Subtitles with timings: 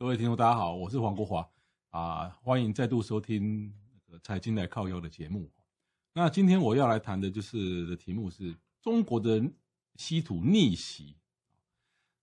[0.00, 1.50] 各位听众，大家好，我是黄国华
[1.90, 3.74] 啊，欢迎再度收听
[4.22, 5.50] 《财经来靠腰》的节目。
[6.12, 9.42] 那今天我要来谈的就是的题目是中国的
[9.96, 11.16] 稀土逆袭。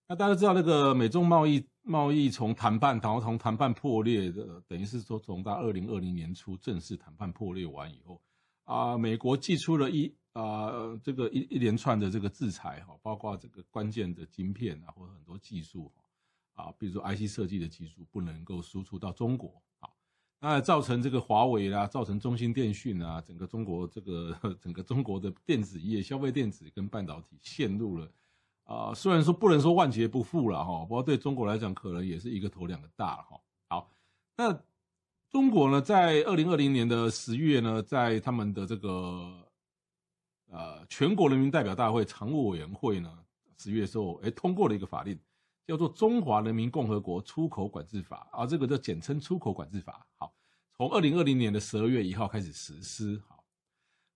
[0.07, 8.21] 那大家都知道，那个美中贸易贸易从谈判，然后从谈判破裂的，等于是说从到二零二零年初正式谈判破裂完以后
[8.63, 15.91] 啊，美国祭出了一啊这个一一连串的这个制裁哈，包括这个关键的晶片啊，或者很多技术。
[16.55, 19.89] 啊，比如说 IC 设计的技术不能够输出到中国，啊，
[20.39, 28.09] 那造成这个华为啦，造成中兴电讯啊，整个中国这个整个中国的电子业、消费电子跟半导体陷入了
[28.63, 33.39] 啊，虽然说不能说万劫不复了哈，不过对中国来讲，可能也是一个头两个大哈。
[33.67, 33.91] 好，
[34.37, 34.57] 那
[35.29, 39.45] 中国呢，在二零二零年的十月呢，在他们的这个
[40.49, 43.11] 呃全国人民代表大会常务委员会呢，
[43.57, 45.19] 十月时候，哎，通过了一个法令。
[45.65, 50.05] 叫做《中华人民共和国出口管制法》啊，这个就简称《出口管制法》。
[50.15, 50.33] 好，
[50.77, 53.19] 从二零二零年的十二月一号开始实施。
[53.27, 53.43] 好，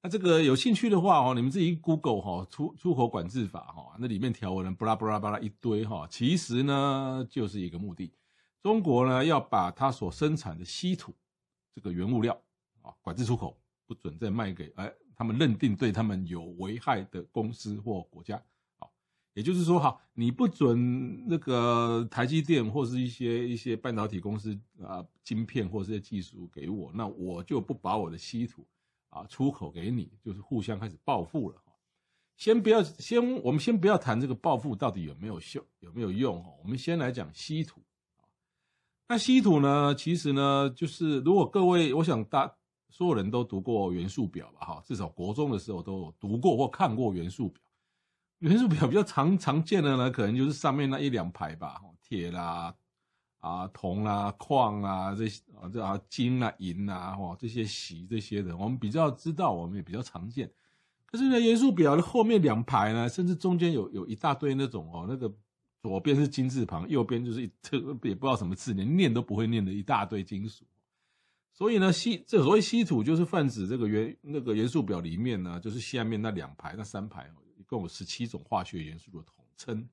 [0.03, 8.13] 那这个有兴趣的话哦，你们自己 Google 哈，出出口管制法哈，那里面条文巴拉巴拉巴拉一堆哈，其实呢就是一个目的，
[8.61, 11.15] 中国呢要把它所生产的稀土
[11.73, 12.39] 这个原物料
[12.83, 18.39] 啊管制出口，不准再卖给哎他们认定对他们有危害的公司或国家。
[19.33, 28.65] 也就是说，哈，你不准那个台积电或是一些一些半导体公司啊，晶片或这些技术给我，那我就不把我的稀土
[29.09, 31.55] 啊出口给你，就是互相开始报复了。
[32.35, 36.49] 先不要，先我们先不要谈这个报复到底有没有效，有没有用哈。
[36.63, 37.81] 我们先来讲稀土。
[39.07, 42.55] 那稀土呢，其实呢，就是如果各位，我想大
[42.89, 47.61] 所有人都读过元素表吧，哈，至少国中的时候都有读过或看过元素表。
[48.39, 52.73] 元素表比较常常见的呢，可能就是上面那一两排吧，铁啦、
[53.39, 60.49] 啊铜啦、矿啊这些啊这啊金啊银啊，哦这些锡这些的，我们比较知道，我们也比较常见。
[61.05, 65.29] 可是呢，元素表的后面两排呢，甚至中间有有一大堆那种哦，那个
[65.81, 70.63] 左边是金字旁，右边就是一这也不知道什么字，连念都不会念的一大堆金属。
[71.51, 77.29] 所以呢，稀这所谓稀土就是泛指这个元那个元素表里面呢，就是下面那两排那三排。
[77.69, 79.87] 共有十七种化学元素的统称。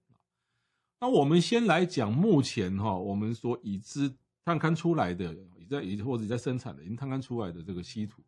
[0.98, 4.10] 那我们先来讲目前哈，我们所已知
[4.44, 8.22] 探勘出来的，已在已或者已在生产的，已经探勘出来的这个稀土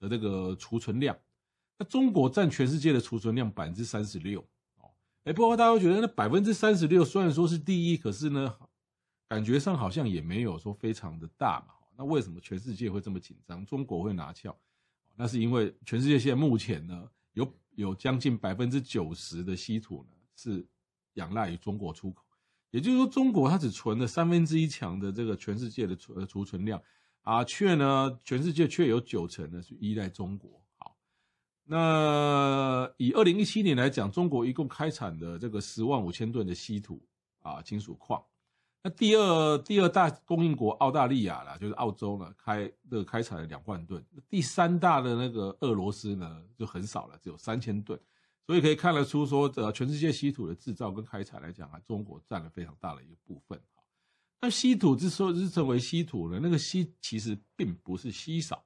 [0.00, 1.16] 的这个储存量。
[1.78, 4.40] 那中国占全世界的储存量百分之三十六。
[4.78, 4.90] 哦，
[5.22, 8.58] 哎，不过大家会觉得那百分之三十六虽然说是第一，可是呢，
[9.28, 11.74] 感觉上好像也没有说非常的大嘛。
[11.96, 13.64] 那为什么全世界会这么紧张？
[13.64, 14.54] 中国会拿翘？
[15.14, 17.08] 那是因为全世界现在目前呢
[17.40, 17.54] 有。
[17.76, 20.66] 有将近百分之九十的稀土呢，是
[21.14, 22.22] 仰赖于中国出口，
[22.72, 26.82] 也就是说，中国它只存了三分之一强的这个全世界的储储存量
[27.22, 30.60] 啊，却呢，全世界却有九成呢是依赖中国。
[30.76, 30.94] 好，
[31.64, 37.00] 那以二零一七年来讲，中国一共开采的这个十万五千吨的稀土
[37.40, 38.22] 啊金属矿。
[38.82, 44.02] 那第二第二大供应国澳大利亚啦，就是澳洲呢，开这个开采了两万吨。
[44.28, 48.00] 第三大的那个俄罗斯呢，就很少了，只有三千吨。
[48.46, 53.60] 所以可以看得出说，呃，全世界稀土的制造跟开采来讲啊，中国占了非常大的一个部分。
[54.40, 58.64] 那稀土之所以是称为稀土呢，那个稀其实并不是稀少。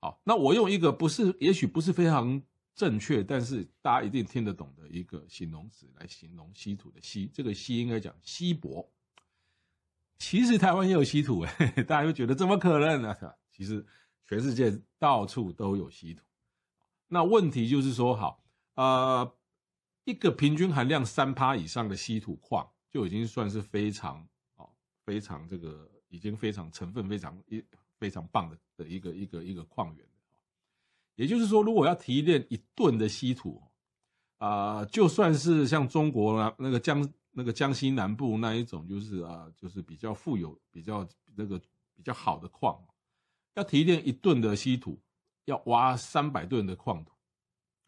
[0.00, 2.42] 好，那我用一个不是，也许不是非常
[2.74, 8.86] 正确，但是大家一定听得懂的一个形容词来形容稀土的稀，这个稀应该讲稀薄。
[10.18, 13.14] 其实台湾也有稀土诶， 大家又觉得怎么可能呢？
[13.52, 13.84] 其实
[14.24, 16.22] 全世界到处都有稀土。
[17.08, 18.42] 那问题就是说，好，
[18.74, 19.36] 呃，
[20.04, 24.26] 一个平均含量三趴以上的稀土矿就已经算是非常
[24.56, 24.68] 哦，
[25.04, 27.62] 非常这个已经非常成分非常一
[27.98, 30.06] 非常棒的的一个一个一个矿源。
[31.14, 33.62] 也就是说，如果要提炼一吨的稀土，
[34.38, 37.06] 啊、就算是像中国那那个江。
[37.38, 41.58] 那个江西南部那一种就是啊，就是比较富有、比较那个
[41.94, 42.82] 比较好的矿，
[43.54, 44.98] 要提炼一吨的稀土，
[45.44, 47.12] 要挖三百吨的矿土，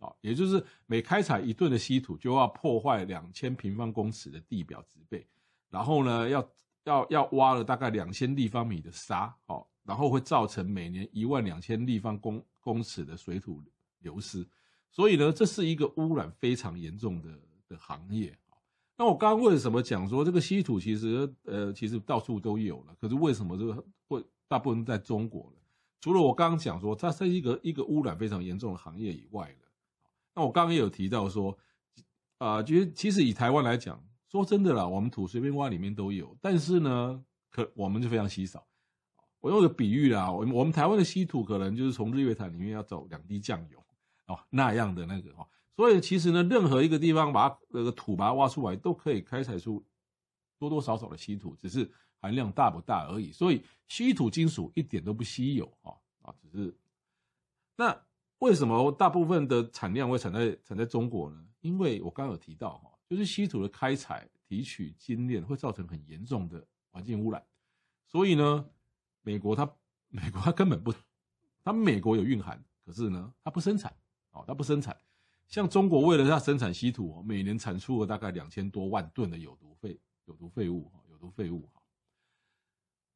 [0.04, 5.26] 啊，也就是每开采一吨的稀土，就要破坏两千平方公尺的地表植被，
[5.70, 6.50] 然后呢，要
[6.84, 13.64] 要要挖了大概两千立方米的沙，哦，然后会造成每年一万两千立方公公尺的水土
[14.00, 14.46] 流失，
[14.90, 18.38] 所以呢，这是一个污染非常严重的的行业。
[18.98, 25.60] 那我刚刚为什么讲说这个稀土其实呃其实到处都有了，可是为什么这个会大部分在中国呢？
[26.00, 29.66] 除了我刚刚讲说它是一个一个污染非常严重的行业以外呢，
[30.34, 31.56] 那我刚刚也有提到说，
[32.38, 38.66] 啊，其实其实以台湾来讲，说真的啦，我们土随便挖里面都有，但是呢，可我们就非常稀少。
[39.40, 43.78] 我用个比喻啦，我我们台湾的稀土可能就是从日月潭里面要走两滴酱油
[44.26, 45.46] 哦那样的那个哦。
[45.78, 49.86] 所以其实呢，任何一个地方把那个土把它挖出来，都可以开采出
[50.58, 51.88] 多多少少的稀土，只是
[52.20, 53.30] 含量大不大而已。
[53.30, 56.34] 所以稀土金属一点都不稀有啊啊！
[56.42, 56.76] 只是
[57.76, 57.96] 那
[58.40, 61.46] 为什么大部分的产量会产在产在中国呢？
[61.60, 67.40] 因为我刚刚有提到哈，就是稀土的开采、提取、精炼会造成很严重的环境污染。
[68.04, 68.68] 所以呢，
[69.22, 69.72] 美国它
[70.08, 70.92] 美国它根本不，
[71.62, 73.94] 它美国有蕴含，可是呢，它不生产
[74.32, 74.96] 哦，它不生产。
[75.48, 81.66] 像中国为了它生产稀土，每年产出了大概两千多万吨的有毒废有毒废物，有毒废物。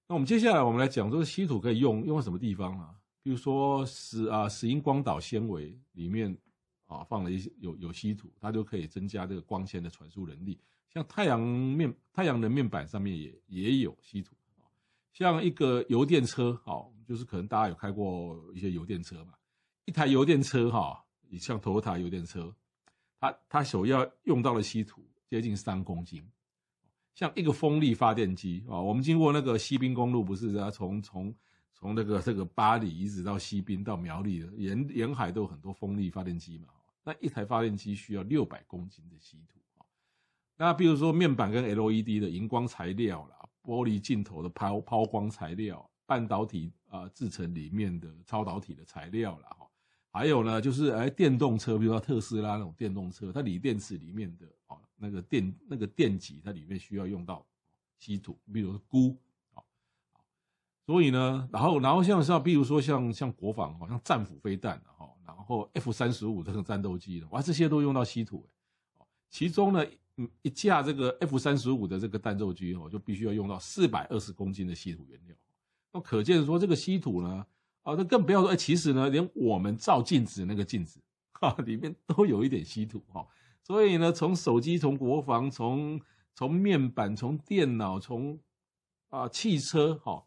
[0.09, 2.95] 那我们接下来我们来讲，这个稀土可以用用在什么地方啊？
[3.23, 6.37] 比如说石啊石英光导纤维里面
[6.87, 10.59] 啊放了一些有有稀土，它就可以增加这个光纤的传输能力。
[10.89, 14.35] 像太阳面太阳能面板上面也也有稀土。
[15.13, 19.39] 像一个油电车，好，就是可能大家有开过一些油电车吧，
[19.85, 21.05] 一台油电车哈。
[21.33, 22.55] 你像 Toyota 油电车，
[23.19, 26.23] 它它首要用到的稀土接近三公斤。
[27.15, 31.35] 像一个风力发电机啊，我们经过那个西滨公路，不是啊，从从
[31.73, 36.67] 从那个这个巴里一直到西滨到苗栗的沿沿海都有很多风力发电机嘛。
[37.03, 39.89] 那一台发电机需要六百公斤的稀土啊。
[40.59, 49.57] 那比如说面板跟 LED 的荧光材料啦，玻璃镜头的抛抛光材料，半导体啊制成里面的超导体的材料啦。
[50.15, 57.43] 还有呢，就是哎，电动车，比如说特斯拉那种电动车，它锂电池里面的哦，那个电那个电极，它里面需要用到
[57.99, 59.17] 稀土，比如说钴，
[59.55, 59.65] 啊，
[60.85, 68.47] 所以呢，然后然后像像比如说像像国防，好像战斧飞弹哈，然后 F 三十五这个战斗机的，哇，这些都用到稀土，
[69.31, 69.83] 其中呢，
[70.43, 75.35] 一架这个 F 三十五的这个战斗机哦，就必须要用到四百二十公斤的稀土原料，
[75.91, 77.47] 那可见说这个稀土呢。
[77.83, 81.01] 啊，那更不要说，哎，其实呢，连我们照镜子那个镜子，
[81.33, 83.27] 哈，里面都有一点稀土哈。
[83.63, 86.01] 所以呢，从手机、从国防、从
[86.35, 88.39] 从面板、从电脑、从
[89.09, 90.25] 啊汽车哈，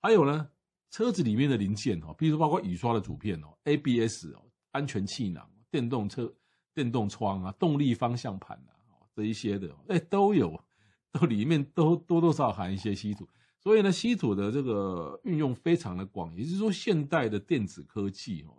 [0.00, 0.48] 还有呢，
[0.90, 6.32] 车子里面的零件哈，比如说包括雨刷的组片哦，ABS 哦，安全气囊、电动车
[6.74, 8.72] 电动窗啊、动力方向盘啊，
[9.14, 10.62] 这一些的，哎，都有，
[11.10, 13.28] 都里面都多多少少含一些稀土。
[13.68, 18.56] 所以呢，稀土的这个运用非常的广，也就是说，现代的电子科技哦，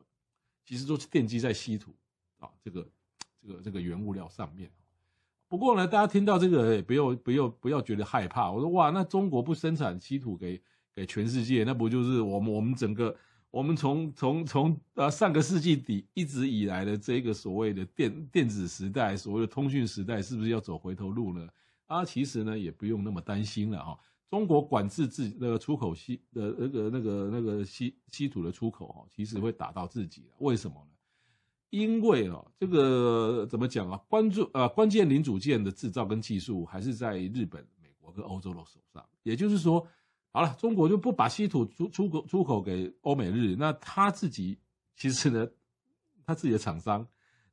[0.63, 1.95] 其实都是奠基在稀土
[2.37, 2.87] 啊这个
[3.41, 4.69] 这个这个原物料上面。
[5.47, 8.51] 不过呢，大家听到这个也不要不要不要觉得害怕。
[8.51, 10.61] 我说哇，那中国不生产稀土给
[10.93, 13.17] 给全世界，那不就是我们我们整个
[13.49, 21.49] 我们从从从呃上个世纪底一直以来的这个所谓的电电子时代，所谓的通讯时代，是不是要走回头路呢？
[21.87, 23.99] 啊，其实呢也不用那么担心了哈。
[24.29, 30.23] 中国管制自己那个出口稀的那个那个那个稀稀土的出口哈，其实会打到自己。
[30.37, 30.91] 为什么呢？
[31.71, 33.97] 因为啊，这个怎么讲啊？
[34.07, 39.03] 关注啊，关键零组件的制造跟技术还是在日本、美国跟欧洲的手上。
[39.23, 39.87] 也就是说，
[40.31, 44.57] 好了，中国就不把稀土出出口出口给欧美日，那他自己
[44.95, 45.47] 其实呢，
[46.25, 47.07] 他自己的厂商，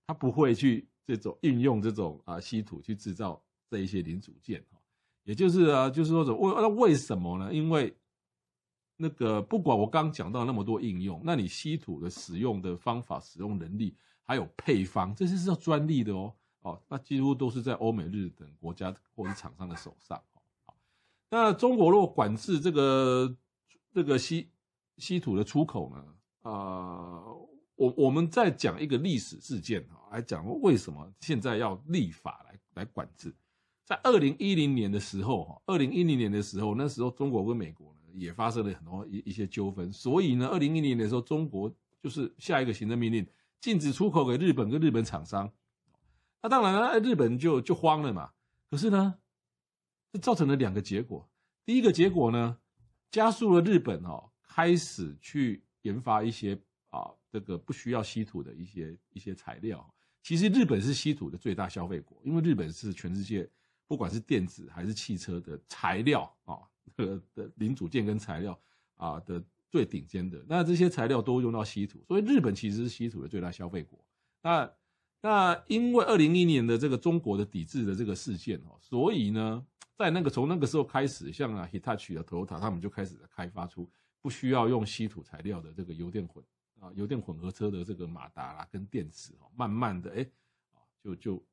[0.06, 4.62] 他不会去这种运用这种啊稀土去制造这一些零组件。
[5.26, 7.52] 也就是啊，就是说怎，为那为什么呢？
[7.52, 7.92] 因为
[8.96, 16.32] 那个不管我刚讲到那么多应用，那你稀土的使用的方法、使用能力，还有配方，这些是要专利的哦。
[16.60, 20.22] 哦，那几乎都是在欧美日等国家或者厂商的手上。
[20.64, 20.74] 好，
[21.28, 23.36] 那中国如果管制这个
[23.92, 24.48] 这个稀
[24.98, 26.04] 稀土的出口呢？
[26.42, 27.24] 啊、
[27.74, 33.34] 我我们再讲一个历史事件哈，来讲为什么现在要立法来来管制。
[33.86, 43.24] 在二零一零年的时候，哈，二零一零年的时候，那时候中国跟美国呢也发生了很多一一些纠纷，所以呢，二零一零年的时候，中国就是下一个行政命令，
[43.60, 45.48] 禁止出口给日本跟日本厂商。
[46.42, 48.32] 那当然了，日本就就慌了嘛。
[48.68, 49.14] 可是呢，
[50.12, 51.24] 这造成了两个结果。
[51.64, 52.58] 第一个结果呢，
[53.12, 56.58] 加速了日本哦开始去研发一些
[56.90, 59.88] 啊这个不需要稀土的一些一些材料。
[60.24, 63.48] 其实日本是稀土的最大消费国，因为日本是全世界。
[63.86, 66.58] 不管是电子还是汽车的材料啊，
[66.96, 68.58] 这个的零组件跟材料
[68.94, 73.98] 啊的最顶尖的，那这些材料都用到稀土，所以日本其实是稀土的最大消费国。
[74.42, 74.72] 那
[75.20, 79.64] 那因为二零一一年的这个中国的抵制的这个事件哦，所以呢，
[79.96, 83.90] 在那个从那个时候开始，像啊 Hitachi 啊 Toyota 他们就开始开发出
[84.20, 86.44] 不需要用稀土材料的这个油电混
[86.80, 90.22] 啊油电混合车的这个马达啦跟电池哦，慢慢的哎
[90.72, 91.44] 啊就就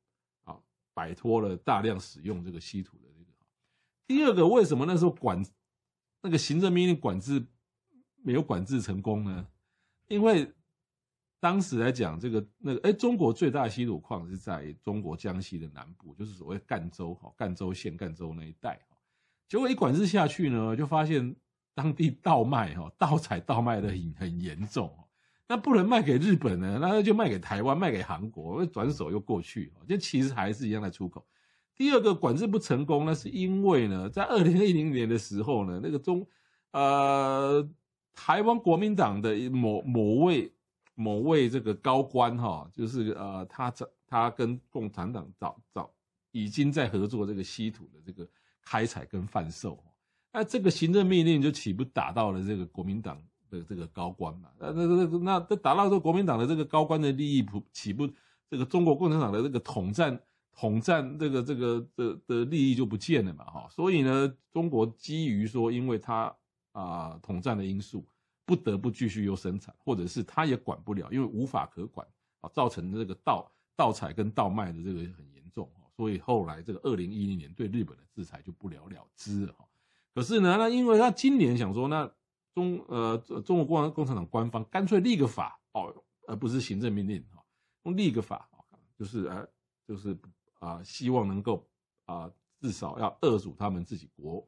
[0.94, 3.30] 摆脱了大量使用这个稀土的这个。
[4.06, 5.44] 第二个，为什么那时候管
[6.22, 7.44] 那个行政命令管制
[8.22, 9.46] 没有管制成功呢？
[10.08, 10.50] 因为
[11.40, 18.96] 当时来讲，这个那个，哎，中国最大的稀土矿是在中国江西的南部，就是所谓赣州哈，赣州县赣州那一带哈。
[19.48, 21.34] 结果一管制下去呢，就发现
[21.74, 24.90] 当地盗卖哈，盗采盗卖的很很严重。
[25.48, 29.72] 那不能卖给日本呢，那就卖给台湾，卖给韩国，转手又过去。
[29.88, 31.26] 就其实还是一样的出口。
[31.74, 36.26] 第二个管制不成功，那是因为呢，在二零一零年的时候呢，那个中
[36.72, 37.68] 呃
[38.14, 40.50] 台湾国民党的某某位。
[40.96, 43.74] 某位这个高官哈，就是呃，他
[44.06, 45.92] 他跟共产党早早
[46.30, 48.24] 已经在合作这个稀土的这个
[48.62, 49.82] 开采跟贩售，
[50.32, 53.20] 那这个行政命令就岂不打到了这个国民党
[53.54, 54.48] 的这个高官嘛？
[54.58, 58.08] 那那那那这打到这国民党的这个高官的利益，不岂不
[58.50, 60.20] 这个中国共产党的这个统战
[60.54, 63.44] 统战这个这个的的利益就不见了嘛？
[63.44, 66.34] 哈，所以呢，中国基于说，因为他
[66.72, 68.04] 啊统战的因素。
[68.46, 72.06] 不得不继续又生产，或者是他也管不了，因为无法可管
[72.42, 79.64] 啊，造成这个盗盗采跟盗卖的这个很严重，所以后来这个二零一零年对日本的制裁就不了了之了哈。
[80.14, 82.04] 可是呢，那因为他今年想说，那
[82.54, 85.94] 中呃中国共共产党官方干脆立个法哦，
[86.26, 87.42] 而不是行政命令哈，
[87.84, 88.48] 用立个法
[88.98, 89.46] 就是呃
[89.86, 90.16] 就是
[90.60, 91.66] 啊，希望能够
[92.04, 92.30] 啊
[92.60, 94.44] 至少要遏阻他们自己国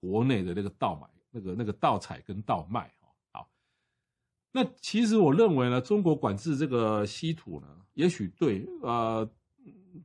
[0.00, 2.92] 国内的那个盗买那个那个盗采跟盗卖。
[4.52, 9.30] 那其实我认为呢，中国管制这个稀土呢，也许对、呃，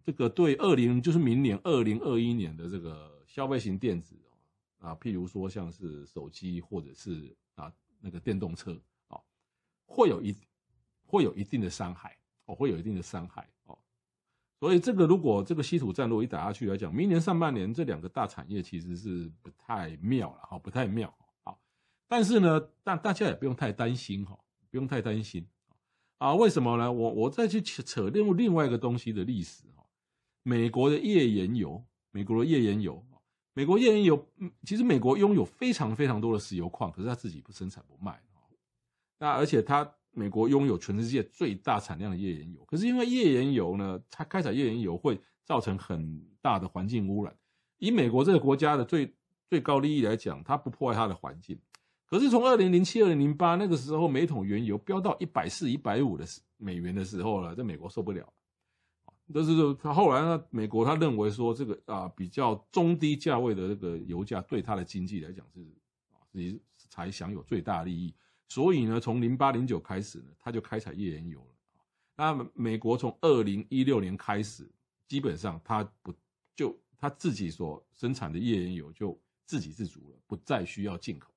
[0.03, 4.15] 这个对二零就是明年二零二一年的这个消费型电子
[4.77, 9.19] 啊，譬如说像是手机或者是啊那个电动车啊，
[9.85, 10.35] 会有一
[11.05, 13.77] 会有一定的伤害哦，会有一定的伤害哦。
[14.59, 21.13] 所以这个如果这个稀土战如果一打下去来讲，明年上半年这两个大产业其实是不太妙了哈，不太妙。
[22.07, 24.37] 但是呢，但大家也不用太担心哈，
[24.69, 25.43] 不用太担心
[26.19, 26.35] 啊。
[26.35, 26.91] 为什么呢？
[26.91, 29.83] 我我再去扯扯另另外一个东西的历史哈。
[30.43, 33.03] 美国的页岩油，美国的页岩油，
[33.55, 34.27] 美国页岩油，
[34.63, 38.21] 其实美国拥有非常非常多的石油矿，可是他自己不生产不卖。
[39.17, 47.33] 那而且他美国拥有全世界最大产量的页岩油，可是因为页岩油呢，它开采页岩油会造成很大的环境污染。
[47.77, 49.15] 以美国这个国家的最
[49.47, 51.57] 最高利益来讲，它不破坏它的环境。
[52.05, 56.25] 可是从二零零七、二零零八那个时候，每桶原油飙到一百四、一百五的
[56.57, 58.31] 美元的时候了，在美国受不了。
[59.33, 65.61] 但是他后来呢，美国他认为说这个啊比较中低价位的这个油价对他的经济来讲是
[66.13, 68.13] 啊自己才享有最大利益，
[68.47, 71.47] 所以呢，从零八零九开始呢，他就开采页岩油了。
[72.15, 74.71] 那美国从二零一六年开始，
[75.07, 76.13] 基本上他不
[76.55, 81.33] 就他自己所生产的页岩油就自给自足了，不再需要进口。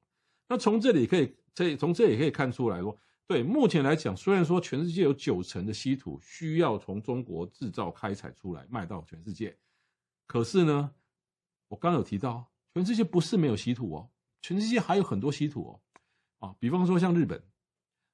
[0.46, 2.96] 那从这里可以，这从这里可以看出来说，
[3.28, 9.56] 对目前来讲，虽然说全世界有九成的稀土需要从中国制造开采出来卖到全世界，
[10.26, 10.90] 可是呢，
[11.68, 14.08] 我刚有提到，全世界不是没有稀土哦，
[14.40, 15.68] 全世界还有很多稀土
[16.40, 17.40] 哦，啊，比方说像日本，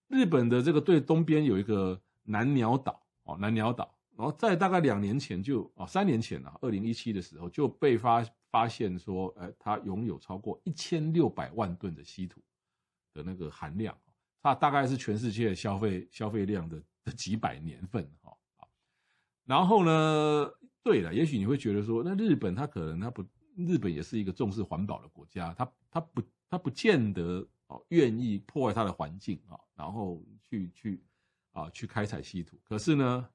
[0.08, 8.22] 日本的这个对东边有一个南鸟岛哦，南鸟岛，然后在大概两年前就啊，三年前啊，二零一七的时候就被发。
[8.54, 12.40] 发现说，哎，它拥有超过一千六百万吨的稀土
[13.12, 13.92] 的那个含量，
[14.44, 18.30] 它大概是全世界消费消费量的的几百年份哈。
[19.46, 20.50] 然后呢，
[20.82, 23.24] 对了，也许你会觉得说，那日本它可能它不，
[23.56, 31.02] 日本也是一个重视环保的国家，它它不它不见得哦愿意破坏它的环境啊，然后去去
[31.52, 32.60] 啊去开采稀土。
[32.64, 33.26] 可是呢，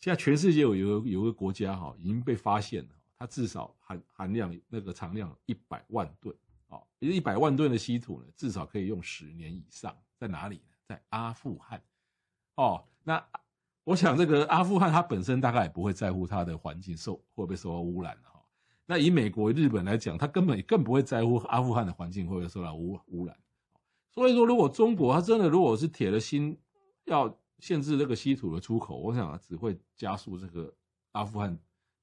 [0.00, 2.90] 现在全世界有有有个国家哈已经被发现了。
[3.16, 6.36] 它至少含含量那个藏量一百万吨
[6.98, 9.96] 一百万吨的稀土呢，至少可以用十年以上。
[10.16, 10.74] 在哪里呢？
[10.86, 11.82] 在阿富汗。
[12.54, 13.24] 哦，那
[13.84, 18.40] 我想这个阿富汗它本身大概也不会在乎它的环境受会不会受到污染哈。
[18.86, 23.36] 那以美国、日本来讲，它根本更不会在乎阿富汗的环境会不会受到污污染。
[24.10, 26.58] 所以说，如果中国它真的如果是铁了心
[27.04, 30.74] 要限制这个稀土的出口，我想只会加速这个
[31.12, 31.58] 阿富汗。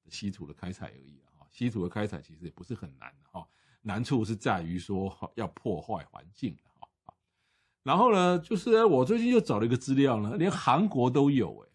[0.08, 1.46] 稀土的开采而已啊。
[1.52, 3.46] 稀土的开采其实也不是很难的哈，
[3.82, 6.88] 难处是在于说要破坏环境哈。
[7.82, 11.68] 然后呢，就是我最近又找了一个资料呢，连韩国都有诶，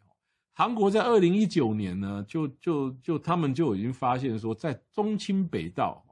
[0.54, 6.06] 韩国在二零一九年呢，就就就他们就已经发现说，在中清北道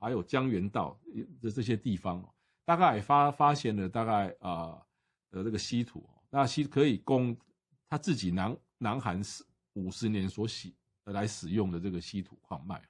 [0.00, 0.98] 还有江原道
[1.42, 2.26] 的这些地方，
[2.64, 4.80] 大概发发现了大概啊
[5.30, 7.36] 的这个稀土，那稀可以供
[7.88, 10.74] 他自己南南韩是五十年所洗
[11.04, 12.82] 来使用的这个稀土矿脉。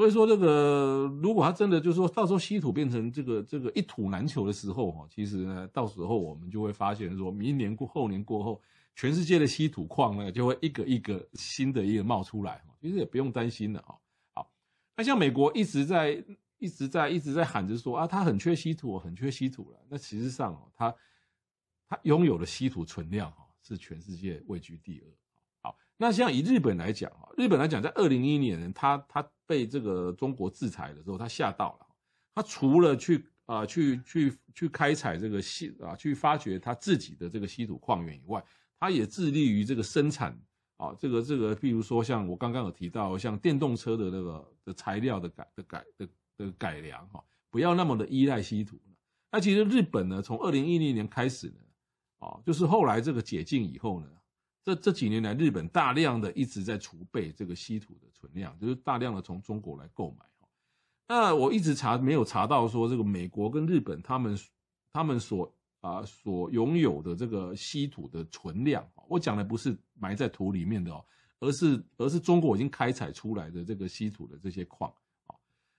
[0.00, 8.58] 所以说，这个如果他真的就是说到时候稀土变成这个这个一土难求的时候哈，其实呢，到时候我们就会发现说，明年过后年过后，
[8.96, 13.98] 全世界的稀土矿呢就会一个一个新的一个冒出来，其实也不用担心了哈。
[14.32, 14.50] 好，
[14.96, 16.24] 那像美国一直在
[16.56, 19.78] 一直在一直在喊着说啊，他很缺稀土，很缺稀土了。
[19.86, 20.94] 那其实上哦，他
[21.86, 25.19] 他拥有的稀土存量哈是全世界位居第二。
[26.02, 31.86] 那像以日本来讲啊，日本来讲，在二零一一年，他他被这个中国制裁的时候，他吓到了。
[32.34, 38.42] 他除了去啊去去去开采这个稀啊，去发掘他自己的这个稀土矿源以外，
[38.78, 40.34] 他也致力于这个生产
[40.78, 48.80] 啊，这个这个，譬如说像我刚刚有提到，像电动车的那个的材料的改的改的的改良哈，不要那么的依赖稀土。
[49.30, 51.60] 那其实日本呢，从二零一零年开始呢，
[52.20, 54.06] 啊，就是后来这个解禁以后呢。
[54.64, 60.24] 这这几年来，日本大量的一直在储备这个稀土的存量，就是大量的从中国来购买。
[61.08, 64.38] 那我一直查没有查到说这个美国跟日本他们
[64.92, 71.04] 他们所啊所拥有的这个稀土的存量，我讲的不是埋在土里面的哦，
[71.40, 74.92] 而是而是中国已经开采出来的这个稀土的这些矿。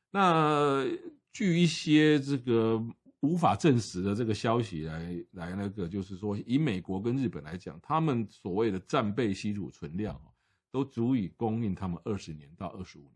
[0.10, 0.86] 那
[1.32, 2.84] 据一些这个。
[3.22, 10.20] 无法证实的这个消息来来那个，就是说，以美国跟日本来讲，他们所谓的战备稀土存量
[10.70, 13.14] 都足以供应他们二十年到二十五年。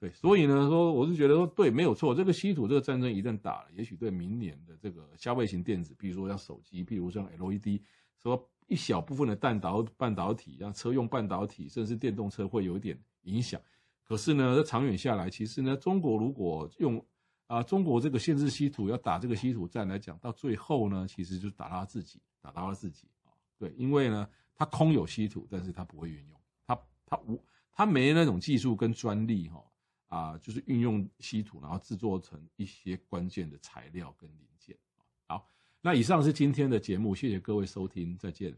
[0.00, 7.80] 对，所以呢，说我是觉得说，对，没有错，这个稀土这个战争一旦打了，也许对明年的这个消费型电子，比如说像手机，譬如像 LED，
[8.22, 13.60] 说一小部分的半导半导体，像车用半导体，甚至电动车会有一点影响。
[14.04, 17.04] 可是呢，这长远下来，其实呢，中国如果用
[17.48, 23.32] 啊，中国这个限制稀土要打这个稀土战来讲，到最后呢，其实就打他自己，打到了自己啊。
[23.58, 29.64] 对，因为呢，他空有稀土，但是他不会运用，他他无他没那种技术跟专利哈
[30.08, 34.76] 啊，就是运用稀土，然后制作成一些关键的材料跟零件。
[35.26, 35.48] 好，
[35.80, 38.54] 那以上是今天的节目，谢谢各位收听，再见。